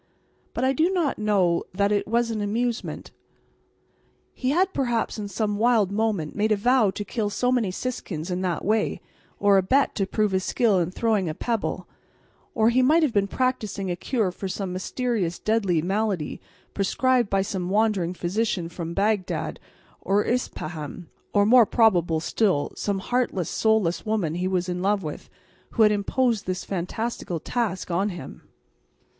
[0.55, 3.11] But I do not know that it was an amusement.
[4.33, 8.31] He had perhaps in some wild moment made a vow to kill so many siskins
[8.31, 8.99] in that way,
[9.39, 11.87] or a bet to prove his skill in throwing a pebble;
[12.55, 16.41] or he might have been practising a cure for some mysterious deadly malady,
[16.73, 19.59] prescribed by some wandering physician from Bagdad
[20.01, 25.29] or Ispaham; or, more probable still, some heartless, soulless woman he was in love with
[25.77, 28.41] had imposed this fantastical task on him.